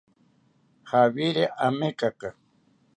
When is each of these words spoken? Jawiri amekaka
Jawiri 0.89 1.43
amekaka 1.67 2.29